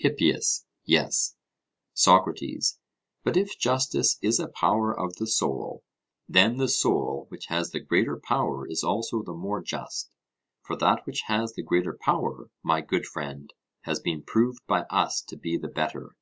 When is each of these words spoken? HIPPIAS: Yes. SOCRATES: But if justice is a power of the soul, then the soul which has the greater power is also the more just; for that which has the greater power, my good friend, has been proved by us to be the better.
HIPPIAS: 0.00 0.64
Yes. 0.84 1.36
SOCRATES: 1.94 2.80
But 3.22 3.36
if 3.36 3.56
justice 3.56 4.18
is 4.20 4.40
a 4.40 4.48
power 4.48 4.92
of 4.92 5.14
the 5.14 5.28
soul, 5.28 5.84
then 6.28 6.56
the 6.56 6.66
soul 6.66 7.26
which 7.28 7.46
has 7.46 7.70
the 7.70 7.78
greater 7.78 8.16
power 8.16 8.66
is 8.68 8.82
also 8.82 9.22
the 9.22 9.32
more 9.32 9.62
just; 9.62 10.10
for 10.60 10.74
that 10.74 11.06
which 11.06 11.20
has 11.28 11.52
the 11.52 11.62
greater 11.62 11.96
power, 12.00 12.50
my 12.64 12.80
good 12.80 13.06
friend, 13.06 13.52
has 13.82 14.00
been 14.00 14.24
proved 14.24 14.66
by 14.66 14.80
us 14.90 15.20
to 15.22 15.36
be 15.36 15.56
the 15.56 15.68
better. 15.68 16.16